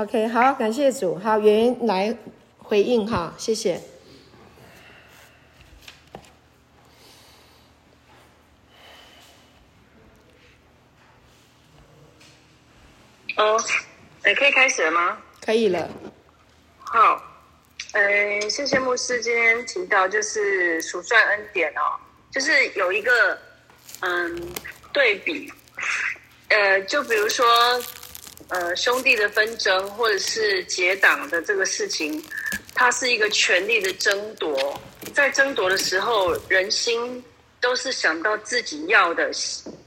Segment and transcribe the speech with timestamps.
[0.00, 2.16] OK，好，感谢主，好，圆圆来
[2.56, 3.78] 回应哈，谢谢。
[13.36, 13.62] 哦，
[14.22, 15.18] 哎，可以开始了吗？
[15.44, 15.86] 可以了。
[16.78, 17.22] 好，
[17.92, 23.38] 嗯，谢谢牧师今天提到就是数算恩典哦，就是有一个
[24.00, 24.48] 嗯
[24.94, 25.52] 对比，
[26.48, 27.44] 呃，就比如说
[28.50, 32.22] 呃兄弟的纷争或者是结党的这个事情，
[32.74, 34.80] 它是一个权力的争夺，
[35.14, 37.24] 在争夺的时候，人心
[37.60, 39.30] 都是想到自己要的，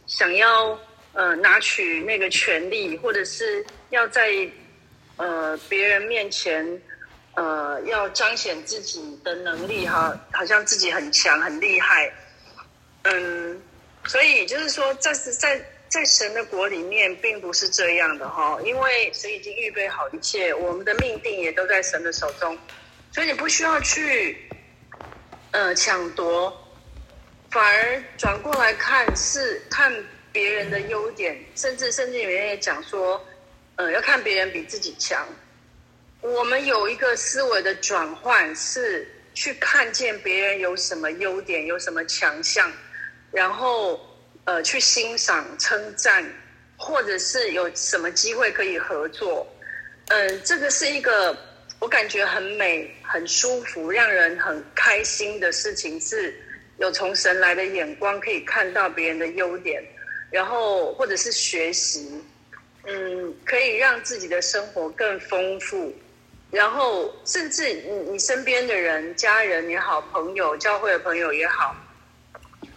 [0.07, 0.77] 想要。
[1.15, 4.31] 呃，拿取那个权利，或者是要在
[5.15, 6.81] 呃别人面前，
[7.35, 12.11] 呃，要彰显自己的能力哈，好像自己很强很厉害。
[13.03, 13.61] 嗯，
[14.07, 22.57] 所以就是说，在在在神的国里面，并不是这样的哈，因为神已经预备好一切，我们的命定也都在神的手中，
[23.11, 24.49] 所以你不需要去
[25.51, 26.51] 呃抢夺，
[27.51, 29.93] 反而转过来看是看。
[30.33, 33.23] 别人的优点，甚至甚至有人也讲说，
[33.75, 35.23] 呃，要看别人比自己强。
[36.21, 42.71] 我们有一个思维的转换，是去看见别人有什么优点，有什么强项，
[43.31, 43.99] 然后
[44.45, 46.23] 呃，去欣赏、称赞，
[46.77, 49.47] 或者是有什么机会可以合作。
[50.07, 51.35] 嗯、呃，这个是一个
[51.79, 56.33] 我感觉很美、很舒服、让人很开心的事情，是
[56.77, 59.83] 有从神来的眼光，可以看到别人的优点。
[60.29, 62.21] 然后，或者是学习，
[62.87, 65.93] 嗯，可以让自己的生活更丰富。
[66.51, 71.75] 然后，甚至你你身边的人、家人也好，朋友、教会的朋友也好，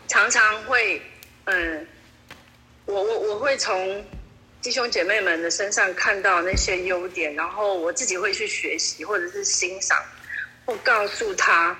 [0.06, 1.00] 常常会，
[1.46, 1.86] 嗯，
[2.86, 4.04] 我我我会从
[4.60, 9.96] 弟兄姐妹们的身上看到那些优点，然后我自己会去学习，或者是欣赏，
[10.64, 11.76] 或告诉他，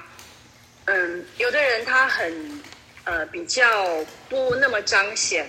[0.85, 2.63] 嗯，有的人他很，
[3.03, 5.45] 呃，比较不那么彰显。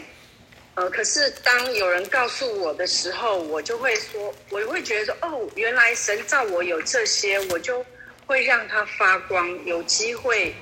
[0.73, 7.85] 呃，可是当有人告诉我的时候，我就会说，我会觉得说，哦，原来神造我有这些，我就
[8.25, 10.56] 会让它发光，有机会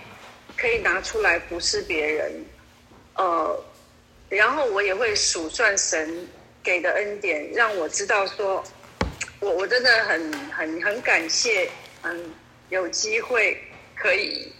[0.58, 2.46] 可以拿出来服侍别人。
[3.16, 3.64] 呃，
[4.30, 6.28] 然后我也会数算神
[6.64, 8.64] 给的恩典，让我知道说，
[9.40, 11.70] 我我真的很很很感谢，
[12.04, 12.34] 嗯，
[12.70, 13.62] 有机会
[13.96, 14.52] 可以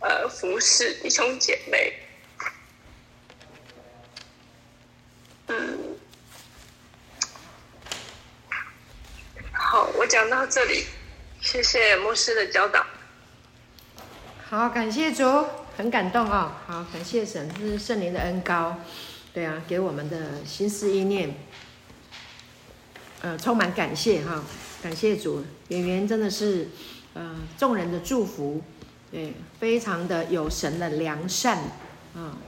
[0.00, 1.92] 呃服侍弟兄姐妹。
[5.46, 5.96] 嗯，
[9.52, 10.86] 好，我讲到这里，
[11.40, 12.84] 谢谢牧师的教导。
[14.48, 15.22] 好，感谢主，
[15.76, 16.72] 很感动啊、哦！
[16.72, 18.76] 好，感谢神，这是圣灵的恩膏，
[19.32, 21.34] 对啊，给我们的心思意念，
[23.22, 24.44] 呃，充满感谢哈、
[24.80, 26.68] 感谢主，演员真的是，
[27.14, 28.62] 呃，众人的祝福，
[29.10, 31.58] 对，非常的有神的良善
[32.14, 32.38] 啊、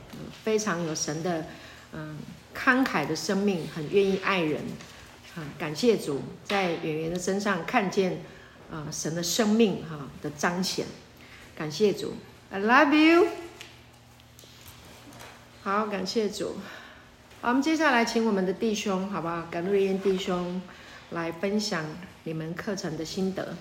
[0.45, 1.47] 非常有神的，
[1.93, 2.17] 嗯、
[2.55, 4.63] 慷慨的生命，很愿意爱人，
[5.35, 8.23] 啊，感谢主，在演员的身上看见，
[8.71, 10.87] 啊，神的生命哈的彰显，
[11.57, 12.15] 感谢主。
[12.57, 13.29] ，I love you，
[15.63, 16.57] 好，感谢主，
[17.43, 19.43] 好，我们接下来请我们的弟兄，好不好？
[19.51, 20.63] 甘瑞彦弟兄
[21.11, 21.85] 来分享
[22.25, 23.55] 你们课程的心得。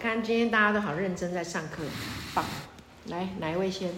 [0.00, 1.82] 看今天大家都好认真在上课，
[2.34, 2.42] 棒，
[3.08, 3.90] 来哪一位先？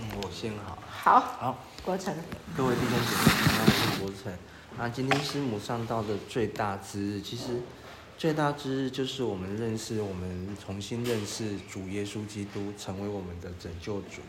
[0.00, 0.78] 嗯，我先好。
[0.88, 2.16] 好，好，国成，
[2.56, 3.28] 各位弟兄姐妹，
[3.60, 4.32] 我是国成。
[4.78, 7.60] 那今天师母上道的最大之日，其实
[8.18, 14.22] 最大之日就是我们认识，我们重新认识主耶稣基督，成为我们的拯救主，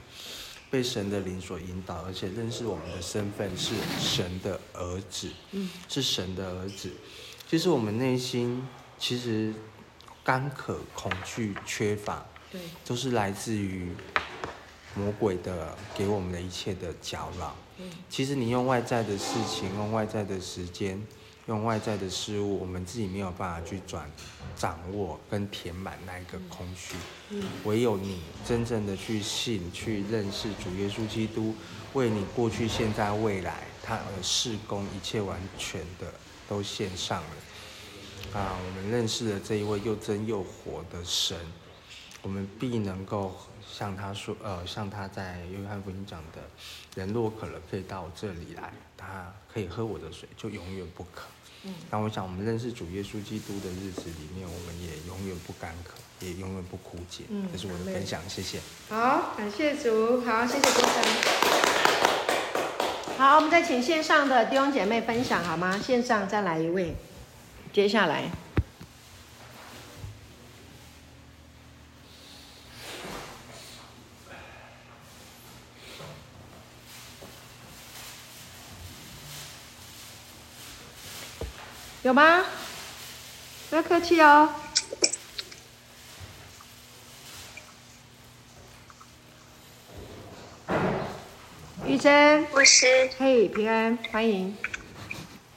[0.70, 6.92] 被神的灵所引导，而且认识我们的身份是神的儿子，嗯，是神的儿子。
[7.50, 8.68] 其实我们内心
[9.00, 9.54] 其实
[10.24, 13.92] 干渴、恐惧、缺乏，对，都是来自于。
[14.96, 17.56] 魔鬼的给我们的一切的搅扰，
[18.10, 21.00] 其实你用外在的事情，用外在的时间，
[21.48, 24.10] 用外在的事物，我们自己没有办法去转、
[24.56, 26.96] 掌握跟填满那一个空虚。
[27.64, 31.56] 唯有你真正的去信、去认识主耶稣基督，
[31.94, 36.14] 为你过去、现在、未来，他而事工一切完全的
[36.50, 38.40] 都献上了。
[38.40, 41.38] 啊，我们认识了这一位又真又活的神，
[42.22, 43.36] 我们必能够。
[43.70, 46.42] 像他说，呃，像他在约翰福音讲的，
[46.96, 51.24] 人若渴了，可以到我这里来，他可以喝我的水，就永远不渴。
[51.64, 55.94] 嗯，那我想，我们认识主耶稣基督的日子里面，我们也永远不干渴，
[56.26, 57.24] 也永远不枯竭。
[57.30, 58.60] 嗯，这是我的分享，谢谢。
[58.90, 60.94] 好，感谢主，好，谢谢国成。
[63.18, 65.78] 好，我们再请线上的弟兄姐妹分享好吗？
[65.80, 66.96] 线上再来一位，
[67.74, 68.30] 接下来
[82.08, 82.46] 有吗？
[83.70, 84.50] 不要客气哦。
[91.86, 94.56] 玉珍，牧师，嘿，平安，欢迎。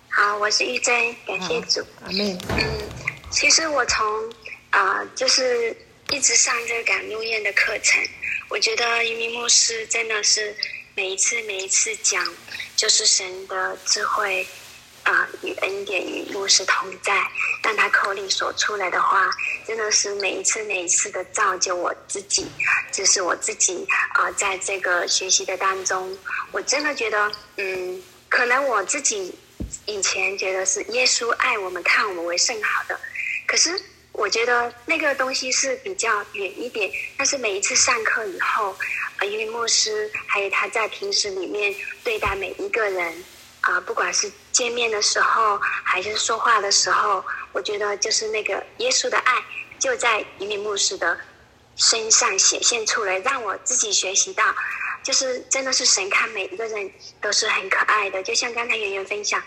[0.09, 1.87] 好，我是玉珍，感谢主。
[2.05, 2.37] 阿妹。
[2.49, 2.89] 嗯，
[3.31, 4.05] 其实我从
[4.71, 5.77] 啊、呃，就是
[6.11, 8.03] 一直上这个赶路宴的课程，
[8.49, 10.57] 我觉得移民牧师真的是
[10.97, 12.27] 每一次每一次讲，
[12.75, 14.45] 就是神的智慧。
[15.43, 17.27] 与恩典与牧师同在，
[17.63, 19.31] 但他口里所出来的话，
[19.67, 22.47] 真的是每一次每一次的造就我自己。
[22.93, 26.19] 这是我自己啊，在这个学习的当中，
[26.53, 29.35] 我真的觉得，嗯，可能我自己
[29.87, 32.99] 以前觉得是耶稣爱我们，看我们为甚好的，
[33.47, 33.81] 可是
[34.13, 36.91] 我觉得那个东西是比较远一点。
[37.17, 38.77] 但是每一次上课以后，
[39.23, 43.25] 因为牧师还有他在平时里面对待每一个人。
[43.63, 47.23] 啊，不管是见面的时候，还是说话的时候，
[47.53, 49.35] 我觉得就是那个耶稣的爱，
[49.79, 51.19] 就在云敏牧师的
[51.77, 54.43] 身上显现出来，让我自己学习到，
[55.03, 56.91] 就是真的是神看每一个人
[57.21, 59.43] 都是很可爱的，就像刚才圆圆分享，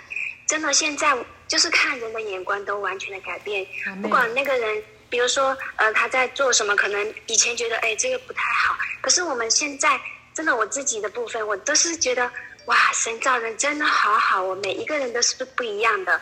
[0.48, 1.18] 真的现在
[1.48, 3.66] 就是看人的眼光都完全的改变，
[4.02, 10.00] 不管那个人，比如说呃他在做什么，可能以前觉得哎这个不太好，可是我们现在
[10.36, 12.32] 真的我自己的部分，我都是觉得。
[12.66, 14.56] 哇，神造人真的好好哦！
[14.64, 16.22] 每一个人都是不不一样的，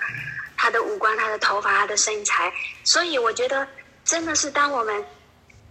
[0.58, 2.52] 他的五官、他的头发、他的身材，
[2.84, 3.68] 所以我觉得
[4.04, 5.06] 真的是当我们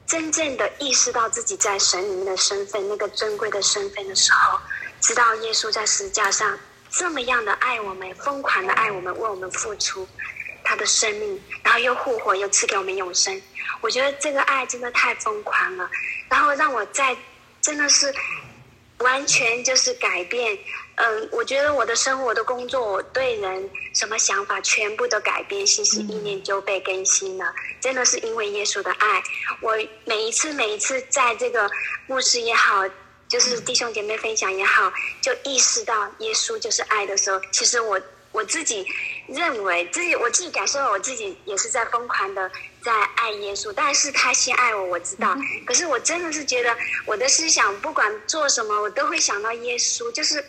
[0.06, 4.60] 真正的意识到自己在神里面的身份，那个尊贵的身份的时候，
[5.00, 6.56] 知道耶稣在十字架上
[6.88, 10.06] 这么样的爱我们，疯狂的爱我们，为我们付出
[10.62, 13.42] 他的生命，然后又复活，又赐给我们永生。
[13.80, 15.90] 我觉得这个爱真的太疯狂了，
[16.28, 17.16] 然后让我在
[17.60, 18.14] 真的是。
[19.00, 20.56] 完全就是改变，
[20.96, 27.52] 嗯，我觉得我的生活、我的工作、我对人什么想法，全部都改变，心思意念就被更新了。
[27.80, 29.22] 真的是因为耶稣的爱，
[29.60, 31.70] 我每一次、每一次在这个
[32.06, 32.84] 牧师也好，
[33.28, 38.00] 就是弟兄姐妹分享也好，就意识到耶稣就是爱的时候，其实我。
[38.32, 38.86] 我自己
[39.32, 42.50] 认为自己，我自己感受到我自己也是在疯狂的
[42.82, 45.36] 在爱耶稣，但是他先爱我，我知道。
[45.66, 50.44] 可是我真的是觉得我的思想不管做什么，我都会想到耶稣，就是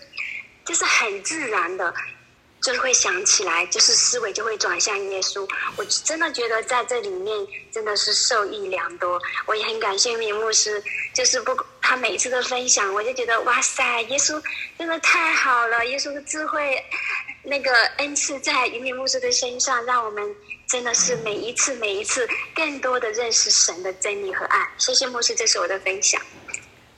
[0.66, 1.94] 就是很自然的。
[2.62, 5.48] 就会想起来，就是思维就会转向耶稣。
[5.76, 9.20] 我真的觉得在这里面真的是受益良多。
[9.46, 10.82] 我也很感谢明牧师，
[11.14, 14.42] 就是不他每一次的分享，我就觉得哇塞，耶稣
[14.78, 15.86] 真的太好了。
[15.86, 16.84] 耶稣的智慧，
[17.44, 20.24] 那个恩赐在云敏牧师的身上，让我们
[20.68, 24.68] 真的是每一次每一次更多的认识神的真理和爱。
[24.78, 26.22] 谢谢牧师，这是我的分享。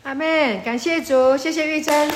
[0.03, 2.13] 阿门，感谢主，谢谢玉珍。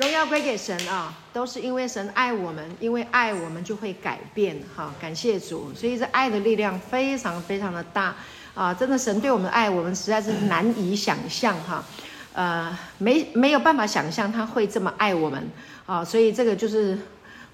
[0.00, 4.58] 荣耀归给神啊，都是因为神爱我们，因为爱我们就会改变。
[4.74, 8.16] 哈，感谢主，所以这爱的力量非常非常的大
[8.54, 8.72] 啊！
[8.72, 11.84] 真的，神对我们的爱，我们实在是难以想象哈。
[12.32, 15.46] 呃，没没有办法想象他会这么爱我们
[15.84, 16.02] 啊！
[16.02, 16.98] 所以这个就是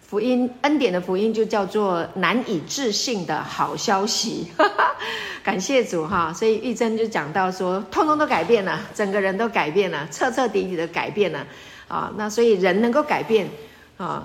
[0.01, 4.47] 福音恩典的福音，就叫做难以置信的好消息。
[5.43, 6.33] 感谢主哈！
[6.33, 11.45] 所以玉珍就讲到说，通通都改变了，整个人都改变了，彻彻底底的改变了。
[11.89, 13.49] 啊，那所以人能够改变，
[13.97, 14.25] 啊，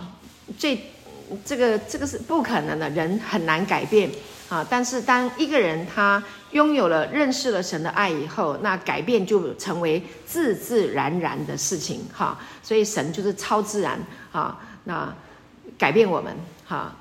[0.58, 0.92] 最
[1.46, 4.10] 这个这个是不可能的，人很难改变
[4.50, 4.66] 啊。
[4.70, 13.98] 但是当一个人他拥有了认识了神的爱以后，那改变就成为自自然然的事情哈、所以神就是超自然
[14.32, 15.14] 啊，那
[15.78, 16.94] 改变我们哈、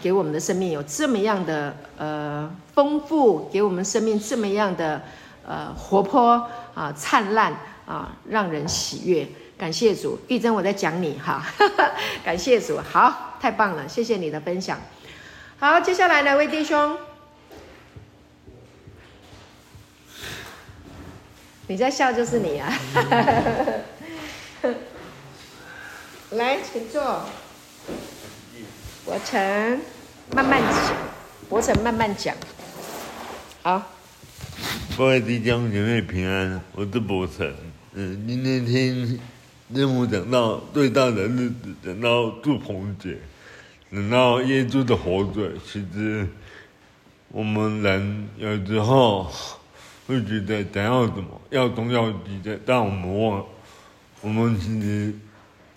[0.00, 5.02] 给我们的生命有这么样的呃丰富，给我们生命这么样的
[5.46, 7.52] 呃活泼啊灿烂
[7.84, 9.28] 啊，让人喜悦。
[9.58, 11.44] 感谢主，玉珍，我在讲你哈，
[12.24, 14.80] 感谢主，好，太棒了，谢谢你的分享。
[15.58, 16.96] 好，接下来哪位弟兄？
[21.66, 22.72] 你在笑就是你啊，
[26.30, 27.24] 来，请坐。
[29.04, 29.80] 博成，
[30.34, 30.96] 慢慢讲，
[31.48, 32.32] 博成慢慢讲。
[33.62, 33.82] 好，
[34.96, 37.52] 各位弟兄姐妹平安，我是博成，
[37.94, 39.18] 嗯，今天听。
[39.70, 43.18] 任务等到最大的日子，等到住棚节，
[43.90, 45.52] 等到耶稣的活着。
[45.62, 46.26] 其实
[47.30, 49.30] 我们人有时候
[50.06, 53.44] 会觉得想要什么，要东要西的，但我们忘了
[54.22, 55.12] 我们其实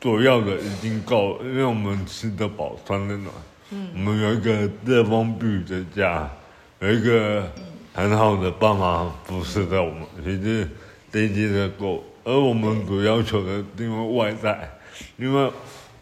[0.02, 3.34] 所要的已经够了，因为我们吃得饱，穿得暖。
[3.72, 6.32] 嗯，我们有一个遮风避雨的家，
[6.80, 7.52] 有一个
[7.94, 10.70] 很好的爸妈扶持着我们，其实
[11.12, 12.02] 这些的够。
[12.24, 14.70] 而我们所要求的，因为外在，
[15.18, 15.52] 因为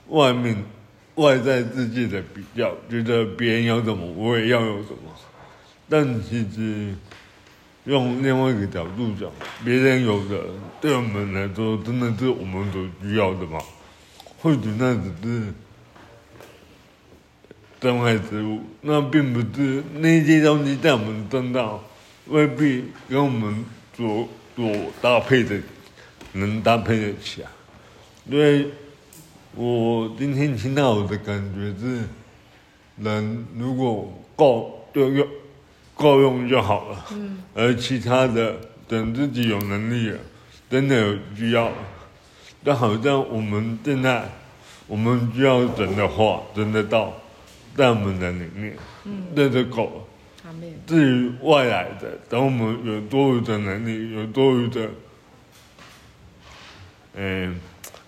[0.07, 0.63] 外面
[1.15, 5.13] 外在世界的比较，觉得别人有什么，我也要有什么。
[5.87, 6.93] 但其实
[7.85, 9.29] 用另外一个角度讲，
[9.63, 10.45] 别人有的，
[10.79, 13.59] 对我们来说，真的是我们所需要的吗？
[14.41, 15.53] 或许那只是。
[17.81, 21.79] 障碍之物，那并不是那些东西在我们身上
[22.27, 23.63] 未必跟我们
[23.95, 24.69] 所所
[25.01, 25.57] 搭配的
[26.33, 27.51] 能搭配得起啊。
[28.25, 28.67] 因为
[29.55, 32.03] 我今天听到我的感觉是，
[32.97, 35.27] 人如果够就用，
[35.95, 37.05] 够用就好了。
[37.11, 37.43] 嗯。
[37.53, 38.55] 而其他的
[38.87, 40.19] 等自己有能力了，
[40.69, 41.71] 真的有需要，
[42.63, 44.29] 就好像我们现在
[44.87, 47.13] 我们需要人的话，人的到。
[47.77, 50.51] 在我们的里面，嗯，那就够了。
[50.85, 54.89] 至于外来的，等我们有多余的能力，有多余的，
[57.15, 57.59] 嗯，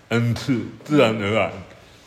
[0.08, 1.52] 恩赐，自然而然，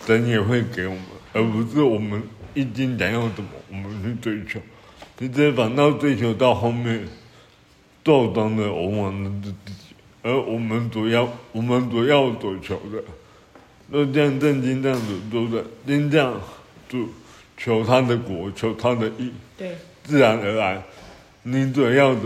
[0.06, 2.22] 神也会给我们，而不是我们
[2.54, 4.60] 一心想要什么，我们去追求。
[5.18, 7.08] 其实反倒追求到后面，
[8.06, 13.04] 受伤的往往是自己，而我们主要，我们主要所求的，
[13.90, 16.40] 那这样正经这样子做的，真这样
[16.90, 17.08] 就。
[17.58, 20.84] 求他的果，求他的义，对，自然而然，
[21.44, 22.24] 你所要的，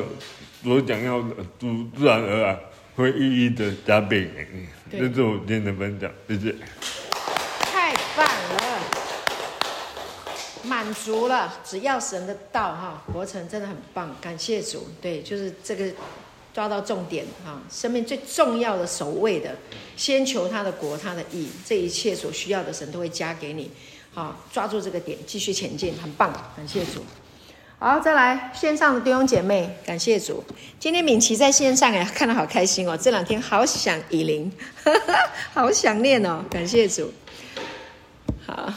[0.63, 2.59] 所想要的，就自然而然
[2.95, 4.67] 会一一的加倍给你。
[4.91, 6.55] 这是我今天的分享，谢谢。
[7.61, 8.81] 太棒了，
[10.63, 14.87] 满足了，只要神的道哈，活成真的很棒，感谢主。
[15.01, 15.85] 对，就是这个
[16.53, 19.55] 抓到重点哈，生命最重要的首位的，
[19.95, 23.71] 先求他的国，他的义，这一切所需要的神都会加给你。
[24.13, 27.03] 好，抓住这个点，继续前进，很棒，感谢主。
[27.81, 30.43] 好，再来线上的弟兄姐妹，感谢主。
[30.77, 32.97] 今天敏琪在线上哎，看得好开心哦。
[32.97, 34.51] 这两天好想以琳，
[35.55, 37.13] 好想念哦，感谢主。
[38.45, 38.73] 好，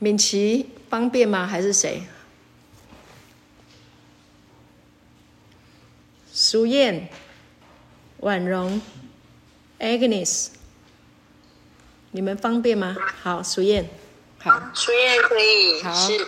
[0.00, 1.46] 敏琪方便吗？
[1.46, 2.02] 还是谁？
[6.34, 7.08] 淑燕、
[8.18, 8.82] 婉容、
[9.78, 10.48] Agnes。
[12.10, 12.96] 你们方便吗？
[13.22, 13.88] 好，淑燕，
[14.40, 16.26] 好，淑燕可以，好，是，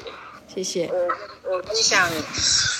[0.52, 0.86] 谢谢。
[0.88, 2.10] 我我分享，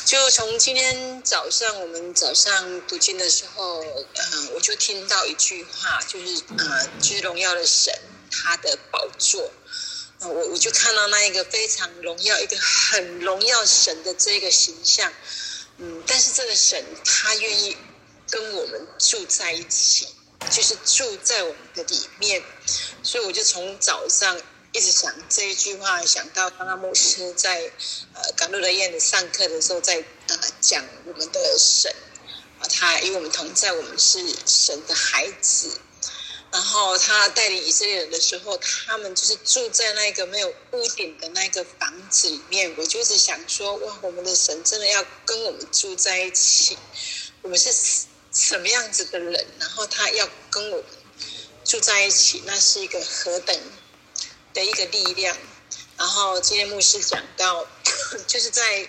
[0.04, 7.94] 就从今天早上我们早上读经的时候，嗯、呃，我就听到一句话，就是呃，就是荣耀的神
[8.28, 9.48] 他的宝座，
[10.18, 15.12] 呃、我我就看到那一个非常荣耀，一个很荣耀神的这个形象，
[15.78, 17.76] 嗯，但是这个神他愿意
[18.28, 20.08] 跟我们住在一起。
[20.50, 22.42] 就是住在我们的里面，
[23.02, 24.40] 所以我就从早上
[24.72, 27.70] 一直想这一句话，想到刚刚牧师在
[28.14, 31.94] 呃赶路的宴的上课的时候，在呃讲我们的神
[32.60, 35.80] 啊，他与我们同在，我们是神的孩子。
[36.52, 42.74] 然后他带领以色列人的时候，他们就是住在那个没有屋顶的那个房子里面。
[42.76, 46.76] 我就是想说，哇，我们的神真的要跟我们住在一起，
[47.42, 48.08] 我们是。
[48.32, 50.84] 什么样子的人，然后他要跟我们
[51.64, 53.60] 住在一起，那是一个何等
[54.54, 55.36] 的一个力量。
[55.96, 57.66] 然后今天牧师讲到，
[58.26, 58.88] 就是在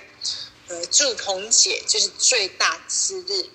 [0.68, 3.50] 呃祝棚姐，就是最大之日。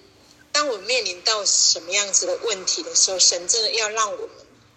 [0.53, 4.31] 当我面临到什么样子的问题的时候，神真的要让我们，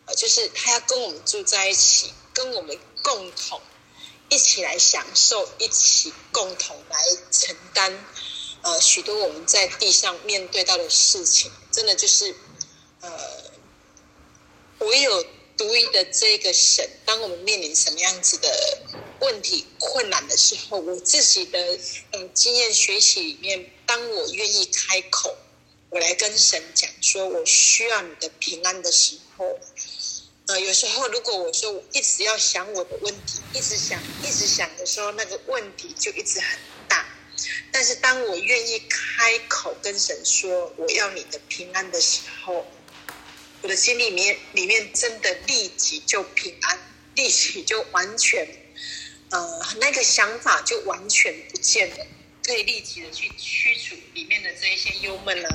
[0.05, 3.61] 呃，就是他要跟我们住在一起，跟我们共同
[4.29, 6.97] 一起来享受，一起共同来
[7.31, 8.05] 承担。
[8.61, 12.35] 呃，许多我们在地上面对到的事情，真的就是，
[12.99, 13.09] 呃，
[15.69, 18.49] 独一的这个神，当我们面临什么样子的
[19.19, 21.77] 问题、困难的时候，我自己的
[22.13, 25.37] 嗯经验学习里面，当我愿意开口，
[25.91, 29.59] 我来跟神讲说，我需要你的平安的时候，
[30.47, 36.57] 呃，有时候如果我说我一直要想我的问题，一直想、一直想的时候，那个问题就一直很
[36.87, 37.05] 大。
[37.71, 42.65] 但是当我愿意开口跟神说我要你的平安的时候，
[43.61, 46.79] 我的心里面里面真的立即就平安，
[47.15, 48.47] 立即就完全，
[49.31, 52.07] 呃，那个想法就完全不见了，
[52.45, 55.49] 可以立即的去驱除里面的这一些忧闷啊，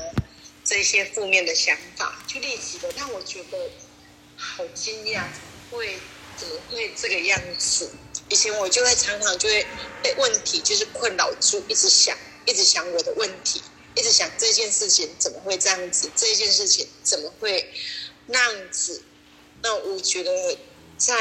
[0.62, 3.70] 这一些负面的想法，就立即的让我觉得
[4.36, 5.96] 好惊讶，怎么会
[6.36, 7.90] 怎么会这个样子？
[8.28, 9.66] 以前我就会常常就会
[10.02, 13.62] 被问题就是困扰住，一直想，一直想我的问题。
[13.94, 17.72] 一直想这件事情怎么会这样子，这件事情怎么会
[18.26, 19.02] 那样子？
[19.62, 20.58] 那我觉得
[20.98, 21.14] 在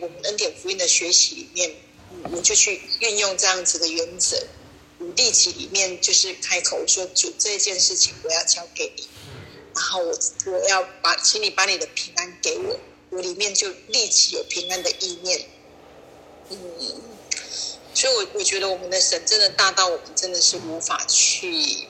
[0.00, 1.74] 我们恩典福音的学习里面，
[2.32, 4.46] 我就去运用这样子的原则。
[4.98, 9.06] 五地起里面就是开口说：“主，这件事情我要交给你，
[9.74, 12.78] 然后我我要把，请你把你的平安给我。”
[13.10, 15.48] 我里面就立即有平安的意念。
[16.50, 16.58] 嗯，
[17.94, 21.86] 所以我我觉得我们的神真的大到我们真的是无法去，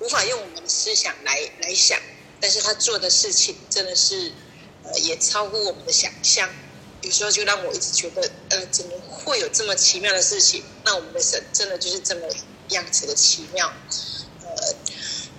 [0.00, 1.98] 无法用我们的思想来来想，
[2.40, 4.32] 但是他做的事情真的是，
[4.82, 6.48] 呃，也超乎我们的想象。
[7.02, 10.62] 有时候就让我一直觉得，呃，怎么会有这么奇妙的事情？
[10.84, 12.22] 那我们的神真的就是这么
[12.70, 13.72] 样子的奇妙。
[14.42, 14.74] 呃，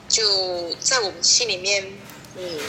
[0.07, 1.91] 就在我们心里面，
[2.35, 2.59] 嗯，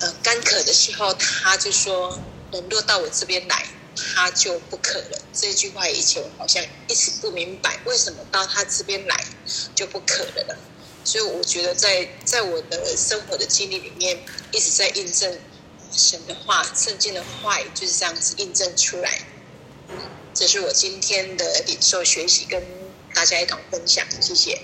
[0.00, 2.18] 呃，干渴的时候，他就说
[2.52, 9.24] ：“人若到我这边来，他就不可了。”这句话以前我好像一直不明白，为什么到他这边来
[9.74, 10.54] 就不渴了呢？
[11.04, 14.18] 所以我觉得在，在我的生活的经历里面，
[14.52, 15.38] 一直在印证。
[15.92, 19.20] 神的话，圣经的话语就是这样子印证出来。
[20.34, 22.62] 这是我今天的领受学习，跟
[23.14, 24.04] 大家一同分享。
[24.20, 24.60] 谢谢。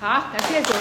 [0.00, 0.72] 好，感谢主。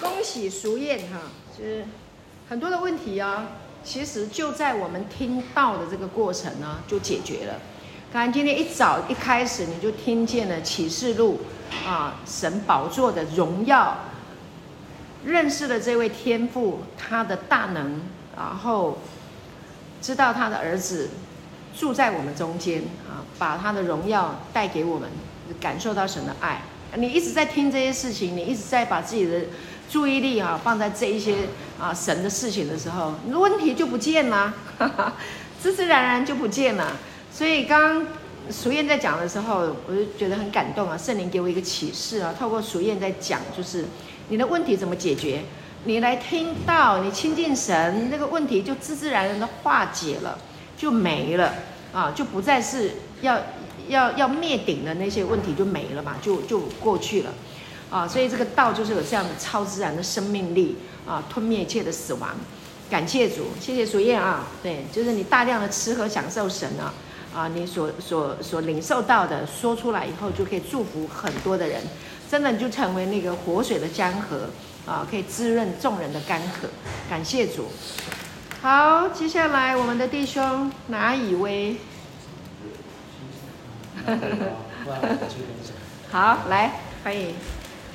[0.00, 1.84] 恭喜淑燕哈，就是
[2.48, 7.54] 很多的问题啊，其实就在我们听到的这个过程呢，就解决了。
[8.12, 11.40] 刚才今天一早一开始，你就听见了启示录
[11.86, 13.96] 啊，神宝座的荣耀。
[15.24, 18.00] 认识了这位天父，他的大能，
[18.36, 18.98] 然后
[20.00, 21.10] 知道他的儿子
[21.76, 25.08] 住在我们中间啊，把他的荣耀带给我们，
[25.60, 26.62] 感受到神的爱。
[26.96, 29.42] 你一直在听这些事情，你一直在把自己的
[29.90, 35.12] 注意力啊放在这一些啊神的事情的时候，你的问题就不见了，哈哈，
[35.60, 36.96] 自自然然就不见了。
[37.32, 38.06] 所以刚刚
[38.50, 43.84] 淑燕在讲的时候，我就觉得很感动啊，圣灵给我一个启示啊，透过淑燕在讲，就是。
[44.32, 45.42] 你的问题怎么解决？
[45.86, 50.38] 你来听到，你亲近神，那个问题就自自然然的化解了，
[50.76, 51.52] 就没了
[51.92, 53.36] 啊，就不再是要
[53.88, 57.34] 要要灭顶的那些问题就没了嘛，就就过去了
[57.90, 58.06] 啊。
[58.08, 60.76] 所以这个道就是有这样的超自然的生命力
[61.06, 62.30] 啊，吞灭一切的死亡。
[62.88, 66.92] 感谢主，谢谢淑燕啊，对，就是你大量的吃喝享受神啊
[67.34, 71.82] 啊，你所所所领受到的说出来以后，就可以祝福很多的人。
[72.28, 74.48] 真的就成为那个活水的江河
[74.86, 76.68] 啊，可以滋润众人的干渴。
[77.08, 77.66] 感谢主。
[78.62, 81.76] 好，接下来我们的弟兄拿以威。
[86.12, 87.34] 好，来欢迎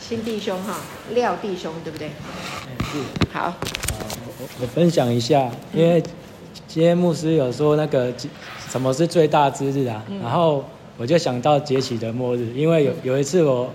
[0.08, 0.78] 新弟兄哈，
[1.16, 2.10] 廖弟兄对不对？
[2.92, 3.34] 是。
[3.34, 3.52] 好。
[4.38, 6.00] 我我分享一下，因为
[6.68, 8.14] 今天牧师有说那个
[8.70, 10.64] 什么是最大之日啊，嗯、然后
[10.96, 13.68] 我就想到节期的末日，因为有有一次我。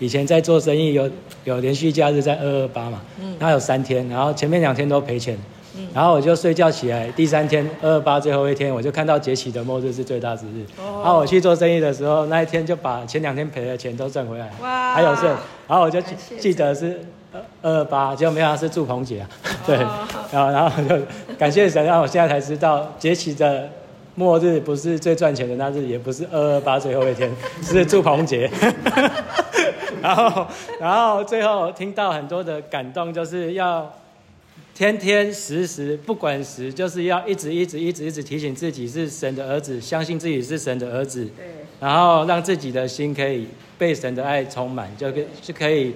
[0.00, 1.10] 以前在做生意有
[1.42, 5.36] 有连续假日在二二八嘛，嗯，然后有三天，然后前面两天都赔钱，
[5.76, 15.24] 嗯，然后我就睡觉起来，第三天二二八最后一天，我就看到节期的末日是最大之日，哦，然后我去做生意的时候，那一天就把前两天赔的钱都赚回来，哇，还有剩，
[15.66, 16.00] 然后我就
[16.38, 17.00] 记得是
[17.32, 19.28] 二二二八，结果没想到是祝鹏节啊，
[19.66, 20.96] 对，哦，然后然后就
[21.38, 23.68] 感谢神，让我现在才知道节期的
[24.14, 27.30] 末日不是最赚钱的那日，也不是二二八最后一天，
[27.62, 28.50] 是祝鹏节。
[30.00, 30.46] 然后，
[30.78, 33.92] 然后最后听到很多的感动，就是要
[34.78, 41.24] 天天时时不管时，就是要一直一直一直一直提醒自己是神的儿子，相信自己是神的儿子。
[41.36, 41.46] 对。
[41.80, 45.92] 然后让自己的心可以被神的爱充满，就可就可以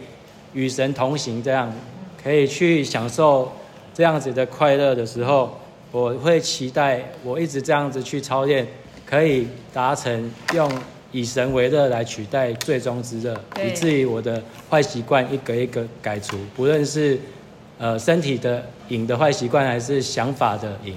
[0.52, 1.72] 与神同行，这样
[2.20, 3.52] 可以去享受
[3.94, 5.60] 这样子的快乐的时候，
[5.92, 8.66] 我会期待我一直这样子去操练，
[9.06, 10.68] 可以达成用。
[11.12, 17.20] 以神为乐来取代最终之乐，以至于我的坏习惯一个一个改除，不论是
[17.82, 20.96] 呃身体的瘾的坏习惯，还是想法的瘾，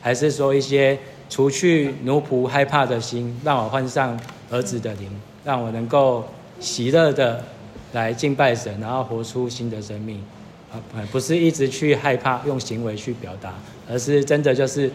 [0.00, 0.96] 还是说一些
[1.28, 4.16] 除去奴仆害怕的心，让我换上
[4.48, 5.10] 儿子的灵，
[5.44, 6.24] 让我能够
[6.60, 7.42] 喜乐的
[7.94, 10.22] 来敬拜神，然后活出新的生命，
[10.72, 10.78] 啊，
[11.10, 13.52] 不是一直去害怕用行为去表达，
[13.88, 14.88] 而是真的就是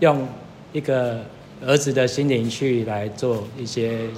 [0.00, 0.26] 用
[0.72, 1.20] 一个。
[1.62, 4.08] 儿子的心灵去来做一些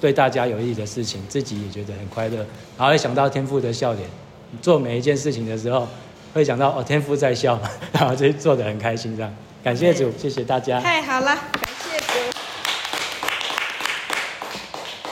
[0.00, 2.38] 对大家有益的事情，自己也觉得很快乐，
[2.76, 4.04] 然后会想到天父的笑脸，
[4.60, 5.86] 做每一件事情的时候，
[6.34, 7.58] 会想到哦，天父在笑，
[7.92, 9.34] 然后就做的很开心这样。
[9.62, 10.80] 感谢主，谢谢大家。
[10.80, 12.32] 太好了，感谢主，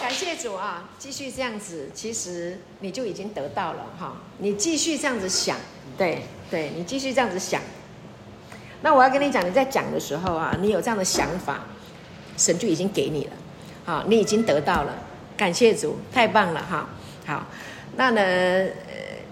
[0.00, 0.88] 感谢主啊！
[0.98, 4.14] 继续这样子，其实你就已经得到了哈。
[4.38, 5.56] 你继续这样子想，
[5.98, 7.60] 对对，你继续这样子想。
[8.82, 11.64] 那我要跟你讲，你在讲的时候啊，你有这样的想法，
[12.36, 13.32] 神就已经给你了，
[13.84, 14.94] 好，你已经得到了，
[15.36, 16.88] 感谢主，太棒了哈。
[17.26, 17.46] 好，
[17.96, 18.68] 那呢，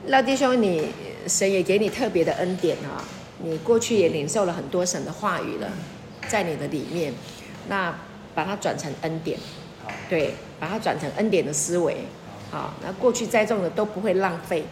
[0.07, 0.89] 老弟兄，你
[1.29, 3.05] 神也给你特别的恩典啊，
[3.39, 5.71] 你过去也领受了很多神的话语了，
[6.27, 7.15] 在你的里面，
[7.69, 7.95] 那
[8.35, 9.39] 把它转成恩典，
[10.11, 11.99] 对，把它转成恩典的思维，
[12.51, 14.65] 好，那过去栽种的都不会浪费，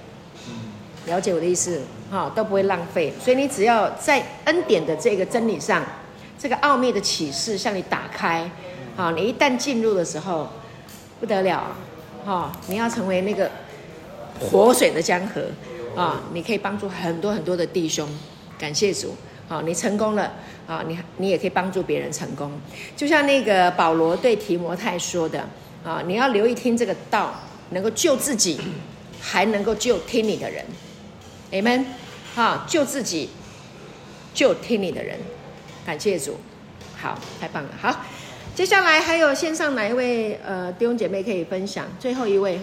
[1.06, 5.84] 了解我的意思，哈，都不会浪费，所以你只要在恩典的这个真理上，
[6.36, 8.50] 这个奥秘的启示向你打开，
[8.96, 10.48] 好，你一旦进入的时候，
[11.20, 11.76] 不得了。
[12.22, 13.50] 哈，你要成为那个
[14.40, 15.42] 活水的江河
[15.94, 16.22] 啊！
[16.32, 18.08] 你可以帮助很多很多的弟兄，
[18.58, 19.14] 感谢主。
[19.46, 20.32] 好，你成功了
[20.66, 20.82] 啊！
[20.88, 22.50] 你你也可以帮助别人成功。
[22.96, 25.44] 就像那个保罗对提摩太说的
[25.84, 27.34] 啊，你要留意听这个道，
[27.70, 28.58] 能够救自己，
[29.20, 30.64] 还能够救听你的人。
[31.52, 31.84] Amen。
[32.34, 33.28] 好，救自己，
[34.32, 35.18] 救听你的人，
[35.84, 36.38] 感谢主。
[36.96, 37.70] 好，太棒了。
[37.80, 38.04] 好。
[38.52, 41.86] 接下来还有线上哪一位呃弟兄姐妹可以分享？
[41.98, 42.60] 最后一位，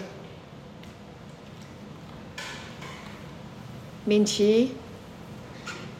[4.08, 4.74] 敏琪，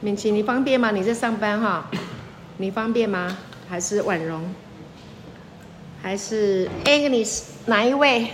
[0.00, 0.92] 敏琪，你方便吗？
[0.92, 1.90] 你在上班哈？
[2.56, 3.36] 你方便吗？
[3.68, 4.54] 还是婉容？
[6.02, 7.42] 还是 Agnes？
[7.66, 8.32] 哪一位？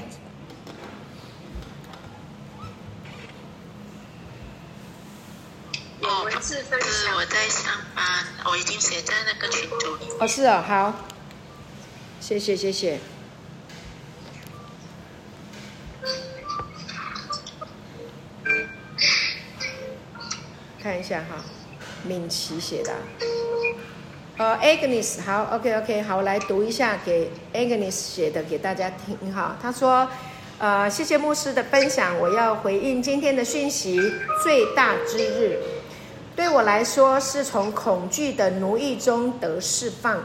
[6.02, 7.16] 哦，文字分享。
[7.16, 8.04] 我在上班，
[8.44, 10.16] 我已经写在那个群组里面。
[10.20, 10.94] 哦，是哦，好。
[12.20, 13.00] 谢谢谢谢，
[20.84, 21.42] 看一下哈，
[22.06, 22.92] 敏琪写的，
[24.36, 29.56] 呃，Agnes，好，OK OK，好，我来读一下给 Agnes 写的给大家听哈。
[29.62, 30.06] 他说，
[30.58, 33.98] 呃，谢谢牧师的分享，我要回应今天的讯息，
[34.42, 35.58] 最大之日，
[36.36, 40.22] 对我来说是从恐惧的奴役中得释放，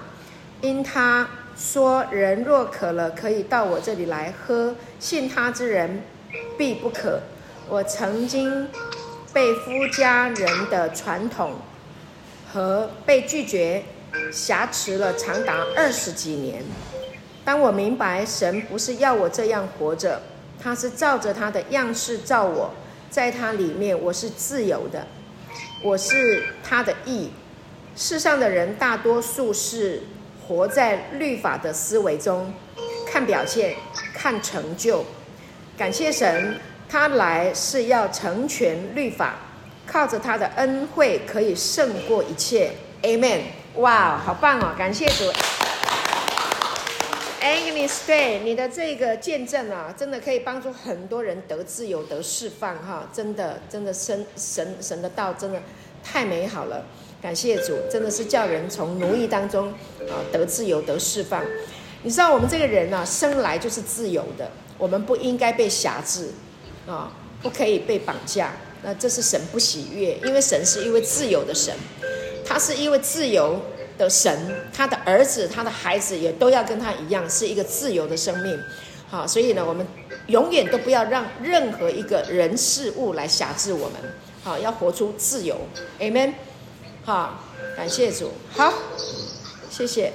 [0.60, 1.26] 因他。
[1.58, 4.74] 说人若渴了，可以到我这里来喝。
[4.98, 6.02] 信他之人
[6.58, 7.20] 必不渴。
[7.68, 8.66] 我曾经
[9.34, 11.54] 被夫家人的传统
[12.52, 13.84] 和被拒绝
[14.32, 16.64] 挟持了长达二十几年。
[17.46, 20.22] 当我明白神不是要我这样活着，
[20.62, 22.74] 他是照着他的样式造我，
[23.10, 25.08] 在他里面我是自由的，
[25.84, 27.32] 我是他的义。
[27.96, 30.04] 世上的人大多数是。
[30.48, 32.52] 活在律法的思维中，
[33.08, 33.76] 看表现，
[34.16, 35.06] 看成就。
[35.78, 36.60] 感谢神，
[36.90, 39.36] 他来是要成全律法，
[39.86, 42.72] 靠着他的恩惠可以胜过一切。
[43.04, 43.42] Amen。
[43.76, 44.74] 哇，好棒哦！
[44.76, 45.32] 感谢主。
[47.40, 53.08] Agnes，对你的这个见证啊，真的可以帮助很多人得自由、得释放哈！
[53.14, 55.62] 真的，真的神神神的道真的
[56.04, 56.84] 太美好了。
[57.22, 59.68] 感谢主，真的是叫人从奴役当中
[60.10, 61.46] 啊得自由、得释放。
[62.02, 64.50] 你知道我们这个人呢、啊，生来就是自由的，
[64.80, 66.32] 我们不应该被辖制
[66.90, 68.52] 啊，不可以被绑架。
[68.82, 71.76] 那这是神不喜悦，因为神是一位自由的神，
[72.46, 73.62] 他是一位自由
[73.98, 74.34] 的神，
[74.74, 78.58] 他的儿子、他的孩子也都要跟他一样，是一个自由的生命。
[79.10, 79.86] 好，所以呢，我们
[80.28, 83.96] 永远都不要让任何一个人事物来辖制我们。
[84.44, 85.58] 好，要活出自由。
[86.00, 86.34] Amen。
[87.04, 87.44] 好，
[87.76, 88.32] 感谢主。
[88.52, 88.74] 好，
[89.70, 90.14] 谢谢。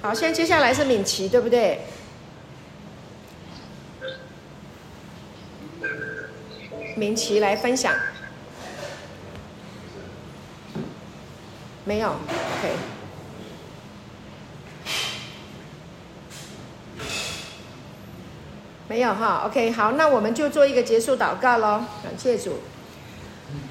[0.00, 1.80] 好，现在接下来是敏琪，对不对？
[6.96, 7.94] 明琪来分享。
[11.84, 12.72] 没有，OK。
[18.88, 19.70] 没有哈，OK。
[19.70, 21.84] 好，那我们就做一个结束祷告喽。
[22.02, 22.54] 感谢主。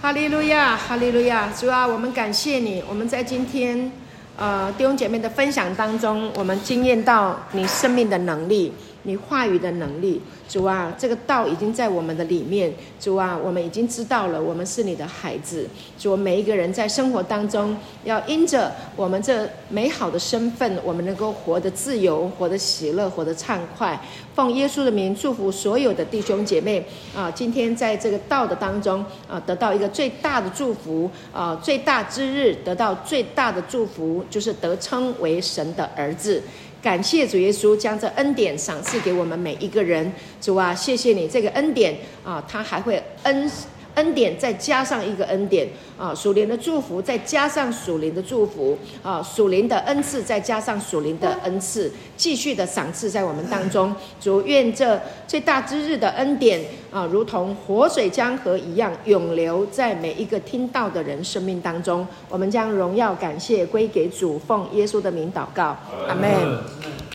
[0.01, 2.83] 哈利路亚，哈利路亚，主啊，我们感谢你。
[2.87, 3.91] 我们在今天，
[4.37, 8.73] 呃，弟兄姐妹的分享当中，我们惊艳到你生命的能力，
[9.05, 10.21] 你话语的能力。
[10.47, 12.71] 主啊，这个道已经在我们的里面。
[12.99, 15.67] 主啊，我们已经知道了，我们是你的孩子。
[15.97, 23.99] 主啊，每一个人在生活当中，要因着我们这美好的身份，我们能够活得自由，活得喜乐，活得畅快。
[24.35, 27.31] 奉耶稣的名祝福所有的弟兄姐妹啊！
[27.31, 31.57] 今天在这个道的当中啊，得到一个最大的祝福啊！
[31.63, 36.43] 最大之日得到最大的祝福，就是得称为神的儿子。
[36.85, 40.13] 感谢主耶稣将这恩典赏赐给我们每一个人。
[40.39, 43.51] 主啊，谢谢你这个恩典啊，他还会恩。
[43.95, 53.93] 恩典再加上一个恩典啊，属灵的祝福再加上属灵的祝福啊，属灵的恩赐再加上属灵的恩赐，继续的赏赐在我们当中。
[54.19, 62.05] 主愿这最大之日的恩典啊，如同活水江河一样，永留在每一个听到的人生命当中。
[62.29, 65.77] 我们将荣耀感谢归给主，奉耶稣的名祷告，
[66.07, 66.95] 阿门。